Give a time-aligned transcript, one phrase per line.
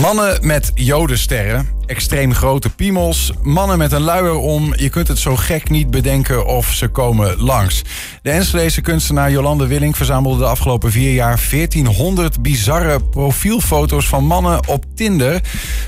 [0.00, 4.74] Mannen met jodensterren, extreem grote piemels, mannen met een luier om.
[4.76, 7.82] Je kunt het zo gek niet bedenken of ze komen langs.
[8.22, 14.68] De Enschedese kunstenaar Jolande Willing verzamelde de afgelopen vier jaar 1400 bizarre profielfoto's van mannen
[14.68, 15.40] op Tinder.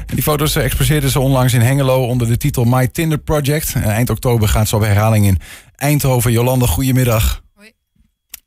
[0.07, 3.73] Die foto's exposeerde ze onlangs in Hengelo onder de titel My Tinder Project.
[3.75, 5.39] En eind oktober gaat ze op herhaling in
[5.77, 6.33] Eindhoven.
[6.33, 7.43] Jolande, goedemiddag.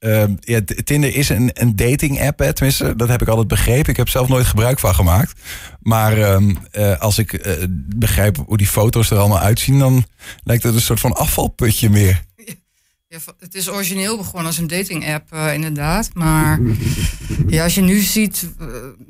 [0.05, 3.89] Uh, ja, Tinder is een, een dating app, hè, tenminste, dat heb ik altijd begrepen.
[3.89, 5.39] Ik heb zelf nooit gebruik van gemaakt.
[5.79, 6.37] Maar uh,
[6.71, 7.53] uh, als ik uh,
[7.95, 10.05] begrijp hoe die foto's er allemaal uitzien, dan
[10.43, 12.23] lijkt het een soort van afvalputje meer.
[13.07, 16.09] Ja, het is origineel begonnen als een dating app, inderdaad.
[16.13, 16.59] Maar
[17.47, 18.49] ja, als je nu ziet,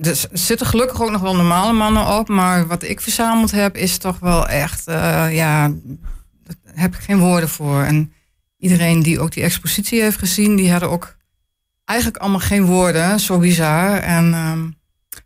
[0.01, 2.27] er zitten gelukkig ook nog wel normale mannen op.
[2.27, 4.83] Maar wat ik verzameld heb, is toch wel echt,
[5.31, 5.67] ja,
[6.43, 7.83] daar heb ik geen woorden voor.
[7.83, 8.13] En
[8.61, 11.15] iedereen die ook die expositie heeft gezien, die hadden ook
[11.85, 13.97] eigenlijk allemaal geen woorden, zo bizar.
[13.97, 14.75] En um,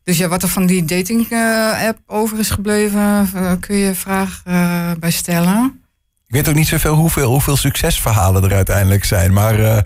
[0.03, 3.95] dus ja, wat er van die dating uh, app over is gebleven, uh, kun je
[3.95, 5.79] vraag uh, bij stellen.
[6.27, 9.33] Ik weet ook niet zoveel hoeveel, hoeveel succesverhalen er uiteindelijk zijn.
[9.33, 9.83] Maar,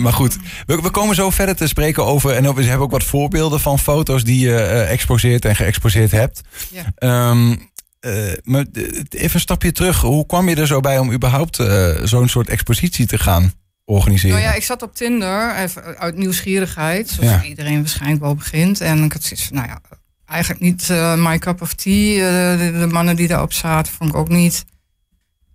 [0.00, 2.32] maar goed, we, we, komen zo verder te spreken over.
[2.32, 6.40] En we hebben ook wat voorbeelden van foto's die je exposeerd en geëxposeerd hebt.
[6.70, 7.30] Ja.
[7.30, 7.70] Um,
[8.06, 8.64] uh, maar
[9.08, 10.00] even een stapje terug.
[10.00, 13.52] Hoe kwam je er zo bij om überhaupt uh, zo'n soort expositie te gaan
[13.84, 14.36] organiseren?
[14.36, 17.42] Nou ja, ik zat op Tinder even uit nieuwsgierigheid, zoals ja.
[17.42, 18.80] iedereen waarschijnlijk wel begint.
[18.80, 19.80] En ik had zoiets van, nou ja,
[20.26, 22.56] eigenlijk niet uh, my cup of tea.
[22.56, 24.64] De, de, mannen die daarop zaten, vond ik ook niet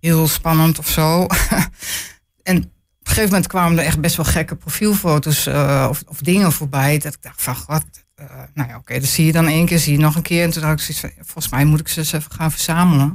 [0.00, 1.26] heel spannend of zo.
[2.42, 2.70] en op een
[3.02, 5.46] gegeven moment kwamen er echt best wel gekke profielfoto's
[5.88, 6.98] of, of, dingen voorbij.
[6.98, 7.84] Dat ik dacht van, wat,
[8.30, 10.44] uh, nou ja, oké, okay, zie je dan één keer, zie je nog een keer.
[10.44, 13.08] En toen dacht ik zoiets van, volgens mij moet ik ze eens even gaan verzamelen.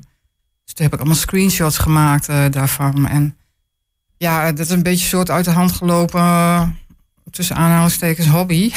[0.64, 3.08] Dus toen heb ik allemaal screenshots gemaakt uh, daarvan.
[3.08, 3.38] En
[4.18, 6.68] ja, dat is een beetje soort uit de hand gelopen, uh,
[7.32, 8.72] tussen aanhalingstekens, hobby.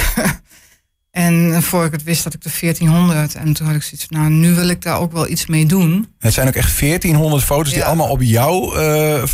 [1.10, 3.34] en voor ik het wist, dat ik de 1400.
[3.34, 5.66] En toen had ik zoiets van, nou, nu wil ik daar ook wel iets mee
[5.66, 6.12] doen.
[6.18, 7.74] Het zijn ook echt 1400 foto's ja.
[7.74, 8.72] die allemaal op jouw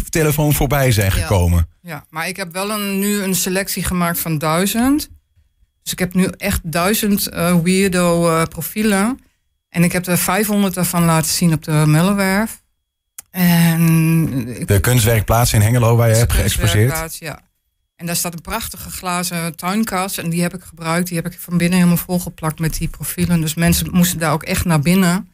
[0.08, 1.68] telefoon voorbij zijn gekomen.
[1.80, 2.04] Ja, ja.
[2.10, 5.08] maar ik heb wel een, nu een selectie gemaakt van duizend.
[5.86, 9.20] Dus ik heb nu echt duizend uh, weirdo uh, profielen.
[9.68, 12.62] En ik heb er 500 daarvan laten zien op de Mullenwerf.
[13.30, 17.16] En de kunstwerkplaats in Hengelo waar je hebt geëxposeerd.
[17.16, 17.40] Ja.
[17.96, 20.18] En daar staat een prachtige glazen tuinkast.
[20.18, 21.08] En die heb ik gebruikt.
[21.08, 23.40] Die heb ik van binnen helemaal volgeplakt met die profielen.
[23.40, 25.30] Dus mensen moesten daar ook echt naar binnen.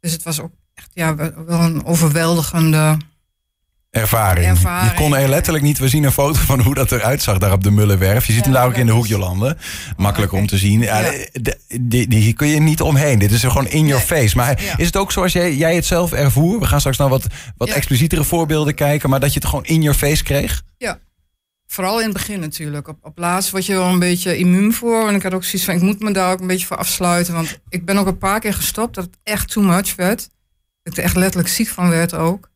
[0.00, 1.14] Dus het was ook echt ja,
[1.46, 2.96] wel een overweldigende
[3.90, 4.58] Ervaring.
[4.58, 5.78] Je kon er letterlijk niet.
[5.78, 8.26] We zien een foto van hoe dat eruit zag daar op de Mullenwerf.
[8.26, 9.56] Je ziet hem daar ook in de hoek, Jolande.
[9.96, 10.80] Makkelijk om te zien.
[10.80, 11.12] Ja,
[11.80, 13.18] die, die, kun je niet omheen.
[13.18, 14.36] Dit is er gewoon in your face.
[14.36, 16.58] Maar is het ook zoals jij, jij het zelf ervoer?
[16.58, 19.10] We gaan straks naar wat, wat explicietere voorbeelden kijken.
[19.10, 20.62] Maar dat je het gewoon in your face kreeg?
[20.76, 20.98] Ja.
[21.66, 22.88] Vooral in het begin natuurlijk.
[22.88, 25.08] Op, op laatst word je wel een beetje immuun voor.
[25.08, 27.34] En ik had ook zoiets van, ik moet me daar ook een beetje voor afsluiten.
[27.34, 30.28] Want ik ben ook een paar keer gestopt dat het echt too much werd.
[30.82, 32.50] Dat ik er echt letterlijk ziek van werd ook.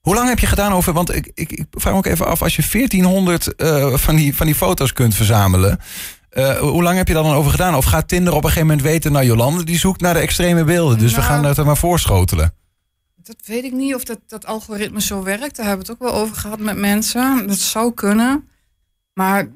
[0.00, 2.42] Hoe lang heb je gedaan over, want ik, ik, ik vraag me ook even af,
[2.42, 5.80] als je 1400 uh, van, die, van die foto's kunt verzamelen,
[6.32, 7.74] uh, hoe lang heb je daar dan over gedaan?
[7.74, 10.64] Of gaat Tinder op een gegeven moment weten, nou Jolande, die zoekt naar de extreme
[10.64, 12.54] beelden, dus nou, we gaan dat er maar voorschotelen?
[13.22, 15.56] Dat weet ik niet of dat, dat algoritme zo werkt.
[15.56, 17.46] Daar hebben we het ook wel over gehad met mensen.
[17.46, 18.48] Dat zou kunnen.
[19.12, 19.48] Maar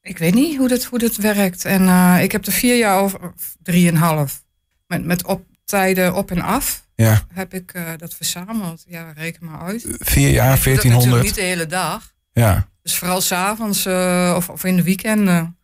[0.00, 1.64] ik weet niet hoe dat, hoe dat werkt.
[1.64, 4.42] En uh, ik heb er vier jaar over, drieënhalf,
[4.86, 7.22] met, met op, tijden op en af ja.
[7.34, 8.84] heb ik uh, dat verzameld.
[8.88, 9.86] Ja, reken maar uit.
[9.98, 11.22] Vier jaar, 1400.
[11.22, 12.14] niet de hele dag.
[12.32, 12.68] Ja.
[12.82, 15.56] Dus vooral s'avonds uh, of, of in de weekenden.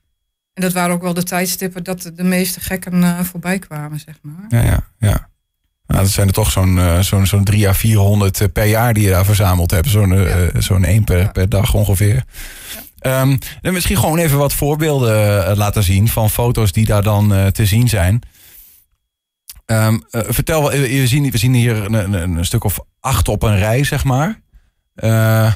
[0.54, 4.19] En dat waren ook wel de tijdstippen dat de meeste gekken uh, voorbij kwamen, zeg
[4.22, 4.44] maar.
[4.48, 5.31] Ja, ja, ja.
[5.87, 9.04] Nou, dat zijn er toch zo'n uh, zo'n zo'n 3 à 400 per jaar die
[9.04, 9.88] je daar verzameld hebt.
[9.88, 10.60] Zo'n ja.
[10.60, 11.26] zo'n één per, ja.
[11.26, 12.25] per dag ongeveer.
[12.99, 13.20] Ja.
[13.20, 17.66] Um, en misschien gewoon even wat voorbeelden laten zien van foto's die daar dan te
[17.66, 18.22] zien zijn.
[19.72, 23.42] Um, uh, vertel, we zien, we zien hier een, een, een, stuk of acht op
[23.42, 24.40] een rij, zeg maar.
[24.96, 25.52] Uh,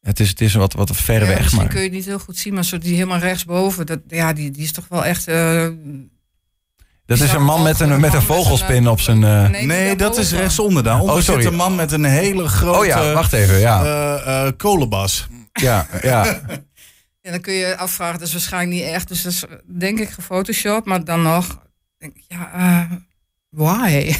[0.00, 1.38] het is, het is wat, wat ver ja, weg.
[1.38, 1.68] Misschien maar.
[1.68, 4.50] kun je het niet heel goed zien, maar zo die helemaal rechtsboven, dat, ja, die,
[4.50, 5.28] die is toch wel echt.
[5.28, 5.68] Uh,
[7.06, 9.18] dat is een man met een, met een vogelspin op zijn.
[9.50, 11.00] Nee, nee dat is rechtsonder dan.
[11.00, 11.42] Onder oh, sorry.
[11.42, 12.78] zit een man met een hele grote.
[12.78, 13.84] Oh ja, wacht even, ja.
[13.84, 15.28] Uh, uh, kolenbas.
[15.52, 16.24] Ja, ja.
[17.22, 19.08] ja, dan kun je afvragen, dat is waarschijnlijk niet echt.
[19.08, 19.44] Dus dat is
[19.78, 21.62] denk ik gefotoshopt, maar dan nog.
[21.98, 22.88] Denk, ja,
[23.50, 24.14] why?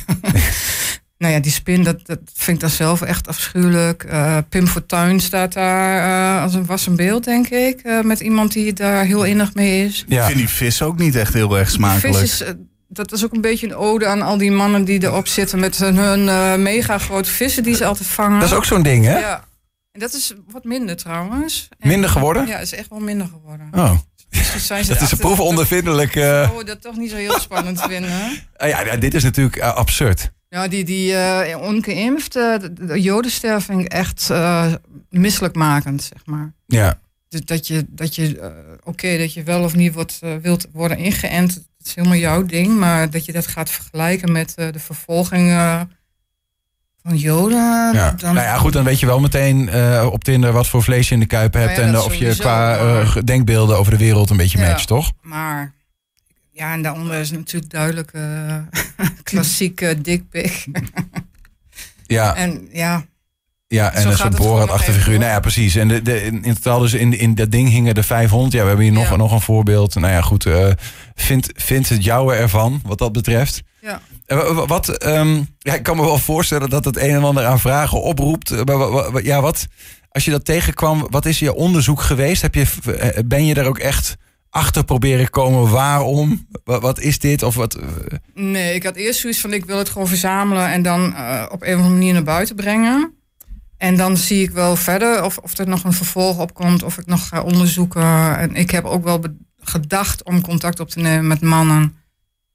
[1.18, 4.04] nou ja, die spin, dat, dat vind ik dan zelf echt afschuwelijk.
[4.04, 7.80] Uh, Pim Fortuyn staat daar uh, als een wassen beeld, denk ik.
[7.84, 10.04] Uh, met iemand die daar heel innig mee is.
[10.08, 10.20] Ja.
[10.20, 12.18] Ik vind die vis ook niet echt heel erg smakelijk.
[12.18, 12.54] Vis is,
[12.88, 15.58] dat is ook een beetje een ode aan al die mannen die erop zitten...
[15.60, 16.24] met hun
[16.62, 18.40] mega grote vissen die ze altijd vangen.
[18.40, 19.18] Dat is ook zo'n ding, hè?
[19.18, 19.48] Ja.
[19.92, 21.68] En dat is wat minder trouwens.
[21.78, 22.46] Minder geworden?
[22.46, 23.68] Ja, is echt wel minder geworden.
[23.72, 23.92] Oh.
[24.30, 26.14] Dus zijn ze dat is een proefondervindelijk.
[26.14, 26.50] Uh...
[26.52, 28.10] Oh, dat toch niet zo heel spannend vinden.
[28.56, 30.30] Ah, ja, dit is natuurlijk uh, absurd.
[30.48, 34.72] Ja, die, die uh, ongeïmpfd, de, de jodensterf vind ik echt uh,
[35.08, 36.52] misselijkmakend, zeg maar.
[36.66, 36.98] Ja.
[37.28, 38.46] Dus dat je, dat je uh,
[38.84, 42.78] oké, dat je wel of niet wordt, wilt worden ingeënt, dat is helemaal jouw ding.
[42.78, 45.50] Maar dat je dat gaat vergelijken met de vervolging
[47.16, 47.92] Joden.
[47.92, 48.14] Ja.
[48.16, 48.34] Dan...
[48.34, 49.70] Nou ja, goed, dan weet je wel meteen
[50.04, 51.78] op Tinder wat voor vlees je in de kuip hebt.
[51.78, 55.12] en of je qua denkbeelden over de wereld een beetje ja, matcht, toch?
[55.22, 55.72] Maar
[56.60, 58.56] ja, en daaronder is natuurlijk duidelijk uh,
[59.22, 60.66] klassieke dikpik.
[62.06, 62.34] ja.
[62.34, 63.04] En ja.
[63.66, 65.18] Ja, en een soort figuur.
[65.18, 65.74] Nou ja, precies.
[65.74, 68.52] En de, de, in totaal dus in, in dat ding hingen er 500.
[68.52, 69.94] Ja, we hebben hier nog, nog een voorbeeld.
[69.94, 70.46] Nou ja, goed.
[71.14, 73.62] Vindt, vindt het jouwe ervan, wat dat betreft?
[74.66, 78.02] Wat, um, ja, ik kan me wel voorstellen dat het een en ander aan vragen
[78.02, 78.64] oproept.
[78.64, 79.66] Maar ja, wat,
[80.10, 82.42] als je dat tegenkwam, wat is je onderzoek geweest?
[82.42, 82.66] Heb je,
[83.26, 84.16] ben je daar ook echt
[84.50, 86.46] achter proberen komen waarom?
[86.64, 87.42] Wat, is dit?
[87.42, 87.78] Of wat?
[88.34, 91.06] Nee, ik had eerst zoiets van ik wil het gewoon verzamelen en dan
[91.50, 93.14] op een of andere manier naar buiten brengen.
[93.76, 96.98] En dan zie ik wel verder of, of er nog een vervolg op komt, of
[96.98, 98.38] ik nog ga onderzoeken.
[98.38, 99.20] En ik heb ook wel
[99.60, 101.98] gedacht om contact op te nemen met mannen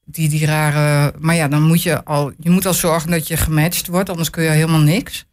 [0.05, 1.13] die die rare.
[1.19, 4.29] Maar ja, dan moet je al, je moet al zorgen dat je gematcht wordt, anders
[4.29, 5.25] kun je helemaal niks.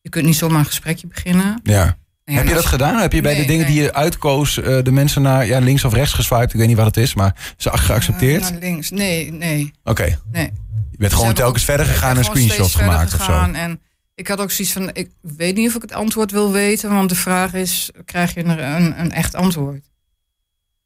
[0.00, 1.60] Je kunt niet zomaar een gesprekje beginnen.
[1.62, 1.96] Ja
[2.34, 3.00] heb je dat gedaan?
[3.00, 5.92] Heb je bij de dingen die je uitkoos uh, de mensen naar ja, links of
[5.92, 6.52] rechts geswiped?
[6.52, 8.42] Ik weet niet wat het is, maar ze geaccepteerd?
[8.42, 8.90] Uh, naar links.
[8.90, 9.72] Nee, nee.
[9.84, 10.18] Oké.
[10.32, 10.52] Nee.
[10.90, 13.32] Je bent gewoon telkens verder gegaan en screenshots gemaakt of zo.
[13.52, 13.80] En
[14.14, 17.08] ik had ook zoiets van, ik weet niet of ik het antwoord wil weten, want
[17.08, 19.90] de vraag is, krijg je een, een, een echt antwoord?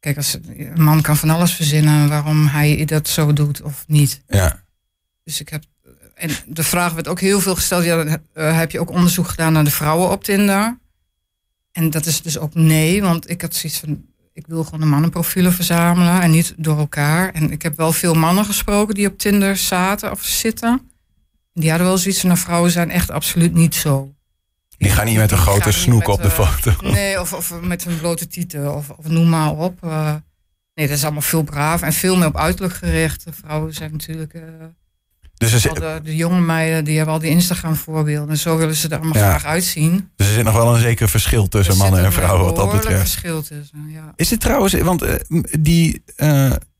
[0.00, 4.22] Kijk, als, een man kan van alles verzinnen waarom hij dat zo doet of niet.
[4.26, 4.62] Ja.
[5.24, 5.64] Dus ik heb
[6.20, 7.84] en de vraag werd ook heel veel gesteld.
[7.84, 10.78] Ja, uh, heb je ook onderzoek gedaan naar de vrouwen op Tinder?
[11.72, 14.86] En dat is dus ook nee, want ik had zoiets van, ik wil gewoon de
[14.86, 17.32] mannenprofielen verzamelen en niet door elkaar.
[17.32, 20.90] En ik heb wel veel mannen gesproken die op Tinder zaten of zitten.
[21.52, 24.14] Die hadden wel zoiets van, nou, vrouwen zijn echt absoluut niet zo.
[24.80, 26.90] Die gaan niet met een grote snoek op de eh, foto.
[26.90, 29.84] Nee, of, of met een blote tieten, of, of noem maar op.
[29.84, 30.14] Uh,
[30.74, 33.24] nee, dat is allemaal veel braaf en veel meer op uiterlijk gericht.
[33.30, 34.34] vrouwen zijn natuurlijk...
[34.34, 34.42] Uh,
[35.34, 38.30] dus de, de, jonge meiden die hebben al die Instagram voorbeelden.
[38.30, 40.10] En zo willen ze er allemaal graag uitzien.
[40.16, 43.00] Dus er zit nog wel een zeker verschil tussen mannen en vrouwen wat dat betreft.
[43.00, 44.12] verschil tussen, ja.
[44.16, 45.04] Is het trouwens, want
[45.60, 46.02] die,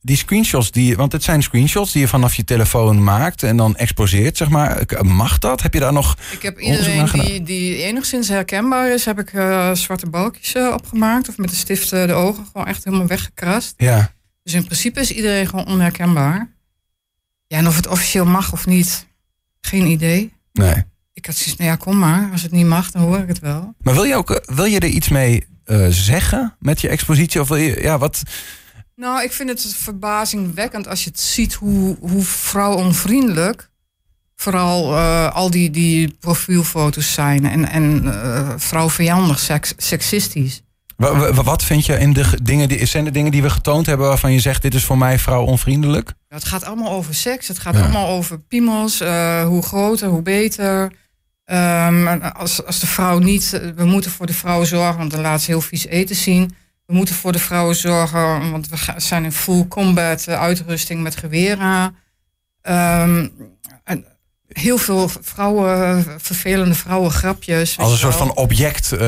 [0.03, 3.77] die screenshots, die, want het zijn screenshots die je vanaf je telefoon maakt en dan
[3.77, 4.85] exposeert, zeg maar.
[5.03, 5.63] Mag dat?
[5.63, 9.75] Heb je daar nog Ik heb iedereen die, die enigszins herkenbaar is, heb ik uh,
[9.75, 11.29] zwarte balkjes opgemaakt.
[11.29, 13.75] Of met de stift de ogen gewoon echt helemaal weggekrast.
[13.77, 14.13] Ja.
[14.43, 16.51] Dus in principe is iedereen gewoon onherkenbaar.
[17.47, 19.07] Ja, en of het officieel mag of niet,
[19.61, 20.33] geen idee.
[20.53, 20.85] Nee.
[21.13, 22.29] Ik had zoiets, nou ja, kom maar.
[22.33, 23.75] Als het niet mag, dan hoor ik het wel.
[23.83, 25.47] Maar wil je, ook, eh, wil je er iets mee
[25.89, 27.41] zeggen met je expositie?
[27.41, 28.23] Of wil je, ja, wat...
[29.01, 33.71] Nou, ik vind het verbazingwekkend als je het ziet hoe, hoe vrouwonvriendelijk
[34.37, 37.47] vooral uh, al die, die profielfoto's zijn.
[37.47, 40.63] En, en uh, vrouwvijandig, seks, seksistisch.
[41.45, 44.33] Wat vind je in de dingen die zijn de dingen die we getoond hebben waarvan
[44.33, 46.13] je zegt dit is voor mij vrouw onvriendelijk?
[46.29, 47.49] Het gaat allemaal over seks.
[47.49, 49.01] Het gaat allemaal over piemels.
[49.01, 50.93] Uh, hoe groter, hoe beter.
[51.45, 55.41] Um, als, als de vrouw niet, we moeten voor de vrouw zorgen, want dan laat
[55.41, 56.55] ze heel vies eten zien.
[56.91, 61.17] We moeten voor de vrouwen zorgen, want we zijn in full combat uh, uitrusting met
[61.17, 61.97] geweren.
[62.63, 63.33] Um,
[63.85, 64.05] en
[64.49, 67.79] heel veel vrouwen, vervelende vrouwen grapjes.
[67.79, 69.01] Als een soort van object uh,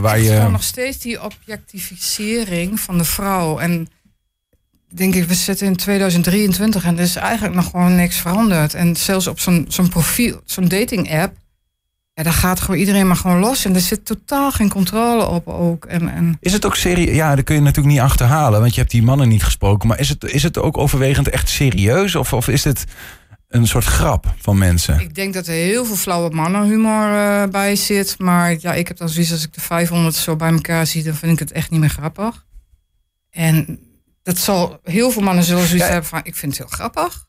[0.00, 0.32] waar je.
[0.34, 3.58] Gewoon nog steeds die objectificering van de vrouw.
[3.58, 3.88] En
[4.88, 8.74] denk ik, we zitten in 2023 en er is eigenlijk nog gewoon niks veranderd.
[8.74, 11.36] En zelfs op zo'n zo'n profiel, zo'n dating app.
[12.14, 13.64] Ja, daar gaat gewoon iedereen maar gewoon los.
[13.64, 15.84] En er zit totaal geen controle op ook.
[15.84, 16.36] En, en...
[16.40, 17.16] Is het ook serieus?
[17.16, 18.60] Ja, dat kun je natuurlijk niet achterhalen.
[18.60, 19.88] Want je hebt die mannen niet gesproken.
[19.88, 22.14] Maar is het, is het ook overwegend echt serieus?
[22.14, 22.84] Of, of is het
[23.48, 25.00] een soort grap van mensen.
[25.00, 28.18] Ik denk dat er heel veel flauwe mannenhumor uh, bij zit.
[28.18, 31.14] Maar ja, ik heb dan zoiets als ik de 500 zo bij elkaar zie, dan
[31.14, 32.46] vind ik het echt niet meer grappig.
[33.30, 33.80] En
[34.22, 37.28] dat zal heel veel mannen zullen zoiets hebben van, ik vind het heel grappig.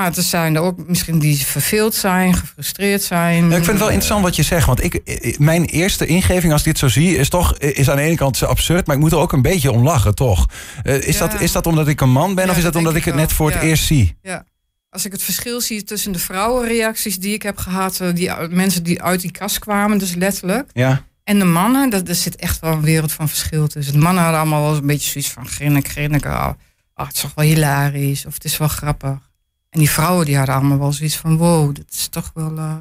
[0.00, 3.44] Maar er zijn er ook misschien die verveeld zijn, gefrustreerd zijn.
[3.44, 4.66] Ik vind het wel interessant wat je zegt.
[4.66, 5.02] Want ik,
[5.38, 8.42] mijn eerste ingeving als ik dit zo zie, is toch is aan de ene kant
[8.42, 10.46] absurd, maar ik moet er ook een beetje om lachen, toch?
[10.84, 13.04] Uh, is, dat, is dat omdat ik een man ben of is dat omdat ik
[13.04, 14.16] het net voor het eerst zie?
[14.22, 14.44] Ja
[14.90, 18.82] als ik het verschil zie tussen de vrouwenreacties die ik heb gehad, eh, die mensen
[18.82, 20.70] die uit die kast kwamen, dus letterlijk.
[20.72, 21.02] Ja.
[21.24, 23.92] En de mannen, dat, er zit echt wel een wereld van verschil tussen.
[23.92, 26.24] De mannen hadden allemaal wel een beetje zoiets van grinnik, grinnik.
[26.24, 26.48] Oh,
[26.94, 29.29] oh, het is toch wel hilarisch of het is wel grappig.
[29.70, 32.76] En die vrouwen die hadden allemaal wel zoiets van wow, dat is toch wel, uh,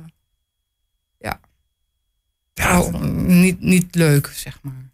[1.18, 1.40] ja,
[2.54, 4.92] ja niet, niet leuk, zeg maar.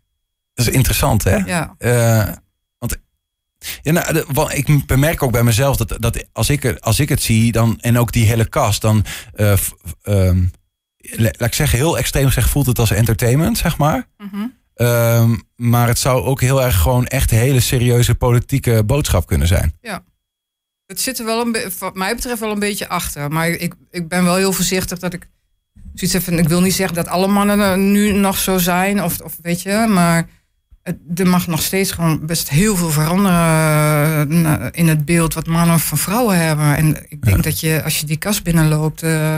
[0.54, 1.36] Dat is interessant, hè?
[1.36, 1.76] Ja.
[1.80, 2.34] Uh,
[2.78, 2.98] want
[3.82, 7.52] Ja, nou, ik bemerk ook bij mezelf dat, dat als, ik, als ik het zie,
[7.52, 9.58] dan, en ook die hele kast, dan, uh,
[10.04, 10.52] um,
[10.98, 14.08] laat ik zeggen, heel extreem zeg, voelt het als entertainment, zeg maar.
[14.18, 14.54] Mm
[15.56, 19.78] maar het zou ook heel erg gewoon echt hele serieuze politieke boodschap kunnen zijn.
[19.82, 20.04] Ja.
[20.88, 23.32] Het zit er wel een wat mij betreft wel een beetje achter.
[23.32, 25.28] Maar ik, ik ben wel heel voorzichtig dat ik
[25.94, 29.38] zoiets van, ik wil niet zeggen dat alle mannen nu nog zo zijn, of, of
[29.42, 30.28] weet je, maar
[31.16, 35.80] er mag nog steeds gewoon best heel veel veranderen eh, in het beeld wat mannen
[35.80, 36.76] van vrouwen hebben.
[36.76, 39.36] En ik denk dat je, als je die kast binnenloopt, uh,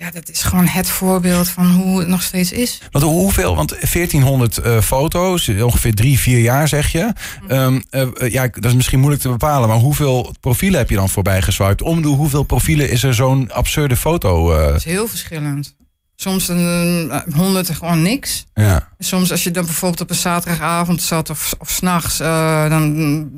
[0.00, 2.80] ja, dat is gewoon het voorbeeld van hoe het nog steeds is.
[2.90, 7.12] Want hoeveel, want 1400 uh, eh, foto's, ongeveer drie, vier jaar zeg je.
[7.48, 7.82] Um,
[8.28, 11.82] ja, dat is misschien moeilijk te bepalen, maar hoeveel profielen heb je dan voorbij geswiped?
[11.82, 14.52] Om de hoeveel profielen is er zo'n absurde foto?
[14.52, 14.66] Uh...
[14.66, 15.76] Dat is heel verschillend.
[16.16, 18.46] Soms een honderd gewoon niks.
[18.54, 18.88] Ja.
[18.98, 23.28] Soms als je dan bijvoorbeeld op een zaterdagavond zat of, of s'nachts, dan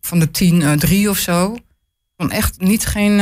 [0.00, 1.56] van de tien drie of zo.
[2.16, 3.20] Dan echt niet geen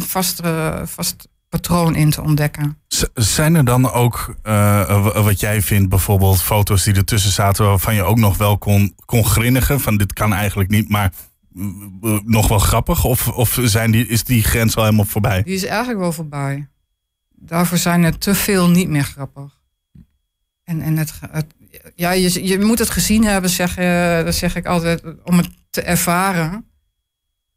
[0.00, 0.40] vast,
[0.84, 2.78] vast patroon in te ontdekken.
[3.14, 4.34] zijn er dan ook,
[5.14, 9.24] wat jij vindt, bijvoorbeeld foto's die ertussen zaten waarvan je ook nog wel kon, kon
[9.24, 9.80] grinnigen?
[9.80, 11.12] Van dit kan eigenlijk niet, maar
[12.24, 13.04] nog wel grappig?
[13.04, 15.42] Of, of zijn die, is die grens al helemaal voorbij?
[15.42, 16.68] Die is eigenlijk wel voorbij
[17.40, 19.60] daarvoor zijn er te veel niet meer grappig.
[20.64, 21.12] En, en het,
[21.94, 25.48] ja, je, je moet het gezien hebben, zeg, uh, dat zeg ik altijd, om het
[25.70, 26.69] te ervaren.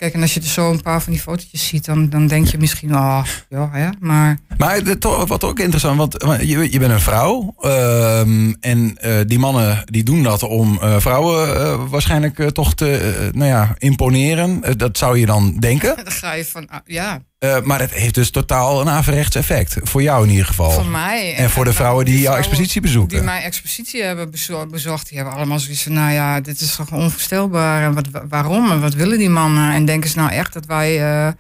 [0.04, 2.48] Kijk, en als je er zo een paar van die fotootjes ziet, dan, dan denk
[2.48, 4.38] je misschien, ah, ja, hè, maar...
[4.58, 4.82] Maar
[5.28, 7.56] wat ook interessant, want je, je bent een vrouw.
[7.62, 8.20] Uh,
[8.60, 13.50] en uh, die mannen die doen dat om uh, vrouwen uh, waarschijnlijk toch te nou
[13.50, 14.78] ja, imponeren.
[14.78, 15.96] dat zou je dan denken.
[16.04, 19.78] Dan ga je van, ah, ja, uh, maar het heeft dus totaal een averechts effect.
[19.84, 20.72] Voor jou in ieder geval.
[20.72, 21.36] Voor mij.
[21.36, 23.18] En voor de vrouwen die, jouw expositie bezoeken.
[23.18, 24.32] Die mijn expositie hebben
[24.70, 25.08] bezocht.
[25.08, 27.84] Die hebben allemaal zoiets van, nou ja, dit is toch onvoorstelbaar.
[27.84, 28.72] En wat, waarom?
[28.72, 29.74] En wat willen die mannen?
[29.74, 31.32] En denken ze nou echt dat wij uh,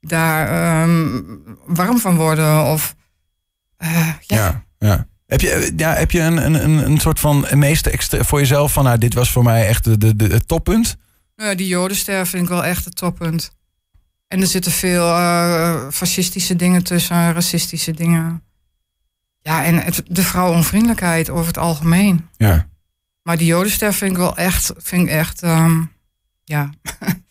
[0.00, 2.64] daar um, warm van worden?
[2.64, 2.94] Of,
[3.78, 4.36] uh, ja.
[4.36, 4.64] ja.
[4.78, 5.06] ja.
[5.26, 8.84] Heb je, ja, heb je een, een, een soort van meeste extra voor jezelf van,
[8.84, 10.96] nou, dit was voor mij echt de, de, de, het toppunt?
[11.36, 13.52] Nou ja, die jodenster vind ik wel echt het toppunt.
[14.32, 18.42] En er zitten veel uh, fascistische dingen tussen, racistische dingen.
[19.42, 22.28] Ja, en het, de vrouwonvriendelijkheid over het algemeen.
[22.36, 22.68] Ja.
[23.22, 25.92] Maar die jodenster vind ik wel echt, vind ik echt, um,
[26.44, 26.70] ja,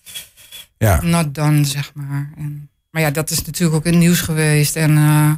[0.77, 1.01] ja.
[1.01, 2.31] not done, zeg maar.
[2.37, 4.75] En, maar ja, dat is natuurlijk ook in het nieuws geweest.
[4.75, 5.33] En uh,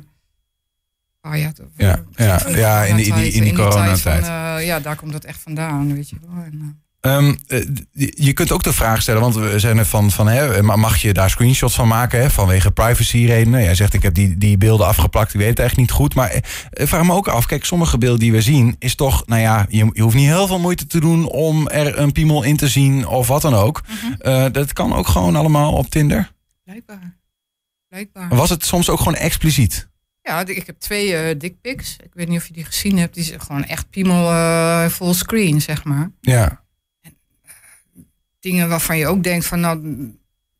[1.22, 4.24] oh ja, ja, ja, ja, in, die, in die, in die coronatijd.
[4.24, 6.44] Uh, ja, daar komt het echt vandaan, weet je wel.
[6.44, 7.38] En, Um,
[8.14, 11.14] je kunt ook de vraag stellen, want we zijn er van, van hè, mag je
[11.14, 13.64] daar screenshots van maken hè, vanwege privacy-redenen?
[13.64, 16.16] Jij zegt, ik heb die, die beelden afgeplakt, ik weet het echt niet goed.
[16.16, 19.42] Maar eh, vraag me ook af, kijk, sommige beelden die we zien, is toch, nou
[19.42, 22.58] ja, je, je hoeft niet heel veel moeite te doen om er een piemel in
[22.58, 23.82] te zien of wat dan ook.
[24.22, 26.32] uh, dat kan ook gewoon allemaal op Tinder.
[26.64, 27.18] Blijkbaar.
[27.90, 28.36] Blijkbaar.
[28.36, 29.90] Was het soms ook gewoon expliciet?
[30.22, 31.96] Ja, ik heb twee uh, dickpics.
[32.04, 33.14] Ik weet niet of je die gezien hebt.
[33.14, 36.12] Die zijn gewoon echt piemel uh, full screen, zeg maar.
[36.22, 36.63] Ja
[38.44, 39.80] dingen waarvan je ook denkt van nou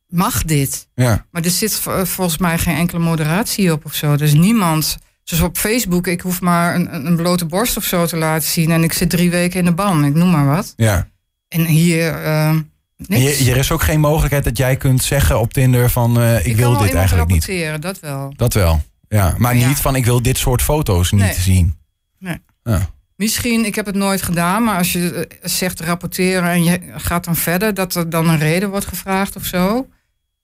[0.08, 0.88] mag dit?
[0.94, 1.26] Ja.
[1.30, 4.16] Maar er zit volgens mij geen enkele moderatie op of zo.
[4.16, 8.16] Dus niemand, zoals op Facebook, ik hoef maar een, een blote borst of zo te
[8.16, 10.72] laten zien en ik zit drie weken in de ban, ik noem maar wat.
[10.76, 11.08] Ja.
[11.48, 12.24] En hier.
[12.24, 12.56] Uh,
[12.96, 16.44] je, er is ook geen mogelijkheid dat jij kunt zeggen op Tinder van uh, ik,
[16.44, 17.82] ik wil dit eigenlijk niet.
[17.82, 18.32] Dat wel.
[18.36, 18.82] Dat wel.
[19.08, 21.76] Ja, maar niet van ik wil dit soort foto's niet zien.
[22.18, 22.38] Nee.
[22.62, 22.92] Ja.
[23.16, 27.24] Misschien, ik heb het nooit gedaan, maar als je eh, zegt rapporteren en je gaat
[27.24, 29.88] dan verder, dat er dan een reden wordt gevraagd of zo.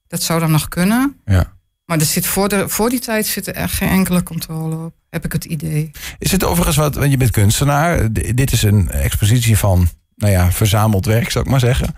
[0.07, 1.15] Dat zou dan nog kunnen.
[1.25, 1.53] Ja.
[1.85, 4.93] Maar er zit voor, de, voor die tijd zit er echt geen enkele controle op,
[5.09, 5.91] heb ik het idee.
[6.19, 10.51] Is het overigens wat, want je bent kunstenaar, dit is een expositie van, nou ja,
[10.51, 11.95] verzameld werk, zou ik maar zeggen.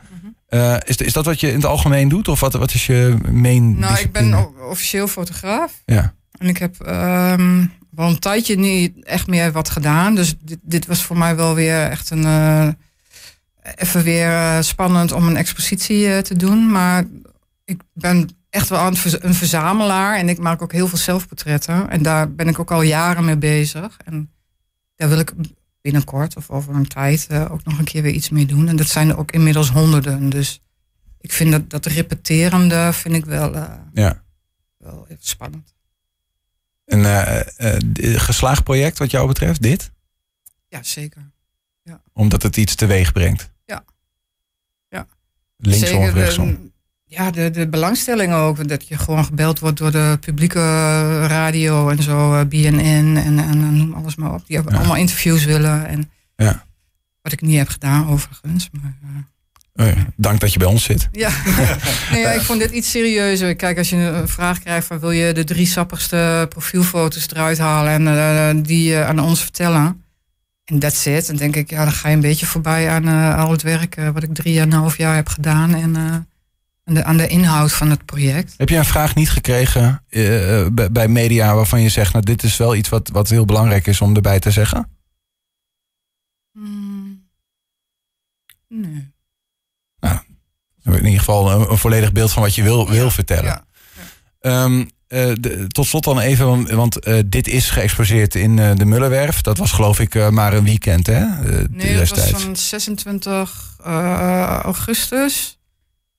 [0.50, 3.18] uh, is, is dat wat je in het algemeen doet, of wat, wat is je
[3.32, 5.82] main Nou, ik ben officieel fotograaf.
[5.86, 6.13] Ja.
[6.38, 10.16] En ik heb um, wel een tijdje niet echt meer wat gedaan.
[10.16, 12.24] Dus dit, dit was voor mij wel weer echt een.
[12.24, 12.68] Uh,
[13.76, 16.72] even weer uh, spannend om een expositie uh, te doen.
[16.72, 17.04] Maar
[17.66, 20.18] ik ben echt wel een verzamelaar.
[20.18, 21.90] En ik maak ook heel veel zelfportretten.
[21.90, 23.98] En daar ben ik ook al jaren mee bezig.
[24.06, 24.32] En
[24.96, 25.34] daar wil ik
[25.82, 28.68] binnenkort of over een tijd ook nog een keer weer iets mee doen.
[28.68, 30.30] En dat zijn er ook inmiddels honderden.
[30.30, 30.62] Dus
[31.20, 33.56] ik vind dat, dat repeterende vind ik wel,
[33.94, 34.24] ja.
[34.78, 35.74] wel even spannend.
[36.94, 37.06] Een
[38.00, 39.92] uh, geslaagd project wat jou betreft, dit?
[40.68, 41.32] Ja, zeker.
[41.82, 42.02] Ja.
[42.14, 43.52] Omdat het iets teweeg brengt?
[43.66, 43.84] Ja.
[44.90, 45.08] ja.
[45.58, 46.72] Linksom of rechtsom?
[47.14, 48.68] ja, de, de belangstelling ook.
[48.68, 50.60] Dat je gewoon gebeld wordt door de publieke
[51.28, 54.48] radio en zo, BNN en, en noem alles maar op.
[54.48, 55.88] Die hebben allemaal interviews willen.
[55.88, 56.66] En ja.
[57.22, 58.70] Wat ik niet heb gedaan overigens.
[58.72, 58.98] Maar,
[59.75, 61.10] Oh dank dat je bij ons zit.
[61.12, 61.30] Ja.
[62.12, 63.56] nee, ja, ik vond dit iets serieuzer.
[63.56, 67.92] Kijk, als je een vraag krijgt van wil je de drie sappigste profielfoto's eruit halen
[67.92, 70.03] en uh, die aan ons vertellen.
[70.65, 71.27] En that's it.
[71.27, 74.24] Dan denk ik, ja, dan ga je een beetje voorbij aan al het werk wat
[74.24, 75.75] ik drie en een half jaar heb gedaan.
[75.75, 75.96] En
[76.84, 78.53] aan de, aan de inhoud van het project.
[78.58, 80.03] Heb je een vraag niet gekregen
[80.92, 84.01] bij media waarvan je zegt, nou dit is wel iets wat, wat heel belangrijk is
[84.01, 84.89] om erbij te zeggen?
[86.51, 87.30] Hmm.
[88.68, 89.12] Nee.
[90.84, 93.66] In ieder geval een, volledig beeld van wat je wil, wil vertellen.
[94.40, 95.32] Ehm, eh,
[95.68, 99.42] tot slot dan even, want uh, dit is geëxposeerd in uh, de Mullenwerf.
[99.42, 101.25] Dat was geloof ik maar een weekend, hè?
[101.70, 103.75] nee, dat was van 26
[104.63, 105.58] augustus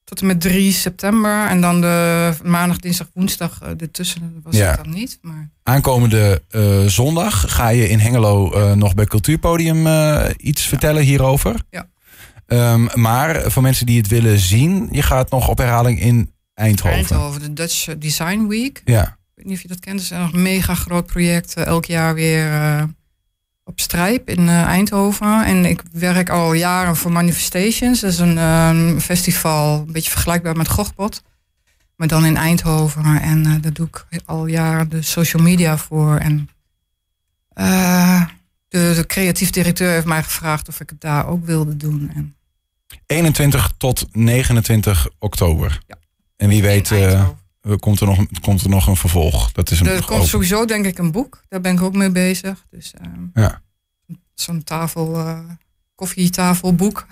[0.04, 1.47] tot en met 3 september.
[1.47, 4.71] En dan de maandag, dinsdag, woensdag ertussen was ja.
[4.71, 5.18] het dan niet.
[5.23, 5.50] Maar...
[5.62, 6.42] Aankomende
[6.87, 9.87] zondag ga je in Hengelo nog bij Cultuurpodium
[10.37, 11.61] iets vertellen hierover.
[11.71, 11.88] Ja.
[12.46, 16.96] Um, maar voor mensen die het willen zien, je gaat nog op herhaling in Eindhoven.
[16.96, 18.82] Eindhoven, de Dutch Design Week.
[18.84, 19.02] Ja.
[19.02, 20.00] Ik weet niet of je dat kent.
[20.00, 21.58] Het is een mega groot project.
[21.58, 22.82] Uh, elk jaar weer uh,
[23.64, 25.44] op Strijp in uh, Eindhoven.
[25.44, 28.00] En ik werk al jaren voor Manifestations.
[28.00, 31.22] Dat is een festival, een beetje vergelijkbaar met Gochbot.
[31.96, 33.20] Maar dan in Eindhoven.
[33.20, 36.16] En daar doe ik al jaren de social media voor.
[36.16, 36.48] En
[38.75, 42.11] de, de, creatief directeur heeft mij gevraagd of ik het daar ook wilde doen.
[42.14, 42.37] En
[43.07, 45.81] 21 tot 29 oktober.
[45.87, 45.99] Ja.
[46.37, 47.28] En wie weet uh,
[47.78, 49.52] komt, er nog, komt er nog een vervolg.
[49.52, 51.45] Dat is een er komt sowieso denk ik een boek.
[51.49, 52.64] Daar ben ik ook mee bezig.
[52.71, 53.62] Dus uh, ja.
[54.35, 55.38] zo'n tafel, uh,
[55.95, 57.07] koffietafelboek.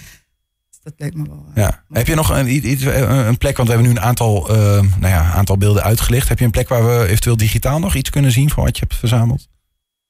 [0.82, 1.46] dat leek me wel.
[1.54, 1.84] ja.
[1.92, 5.32] Heb je nog een, iets, een plek, want we hebben nu een aantal, nou ja,
[5.32, 6.28] aantal beelden uitgelicht.
[6.28, 8.84] Heb je een plek waar we eventueel digitaal nog iets kunnen zien van wat je
[8.88, 9.48] hebt verzameld?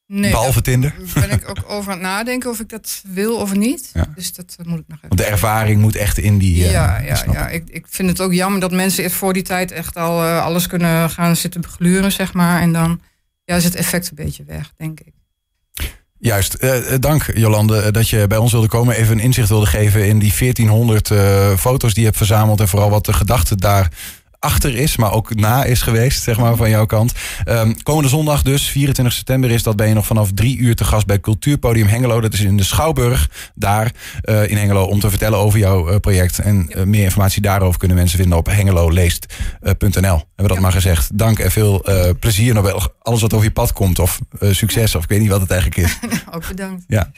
[0.08, 0.94] Nee, Behalve Tinder.
[1.14, 3.90] ben ik ook over aan het nadenken of ik dat wil of niet.
[3.94, 4.06] Ja.
[4.14, 5.08] Dus dat moet ik nog even.
[5.08, 6.56] Want de ervaring moet echt in die.
[6.56, 7.48] Uh, ja, ja, ja.
[7.48, 10.44] Ik, ik vind het ook jammer dat mensen eerst voor die tijd echt al uh,
[10.44, 12.60] alles kunnen gaan zitten begluren, zeg maar.
[12.60, 13.00] En dan
[13.44, 15.12] ja, is het effect een beetje weg, denk ik.
[16.18, 16.58] Juist.
[17.00, 18.96] Dank Jolande dat je bij ons wilde komen.
[18.96, 21.08] Even een inzicht wilde geven in die 1400
[21.60, 22.60] foto's die je hebt verzameld.
[22.60, 23.92] En vooral wat de gedachten daar
[24.46, 27.12] achter is, maar ook na is geweest, zeg maar, van jouw kant.
[27.48, 30.84] Um, komende zondag dus, 24 september is dat, ben je nog vanaf drie uur te
[30.84, 32.20] gast bij Cultuurpodium Hengelo.
[32.20, 33.92] Dat is in de Schouwburg, daar
[34.24, 36.38] uh, in Hengelo, om te vertellen over jouw uh, project.
[36.38, 39.70] En uh, meer informatie daarover kunnen mensen vinden op hengeloleest.nl.
[39.72, 40.60] Hebben we dat ja.
[40.60, 41.18] maar gezegd.
[41.18, 41.84] Dank en veel
[42.20, 42.94] plezier nog wel.
[43.02, 45.88] Alles wat over je pad komt, of succes, of ik weet niet wat het eigenlijk
[45.88, 45.98] is.
[46.34, 46.84] ook bedankt.
[46.86, 47.12] Ja.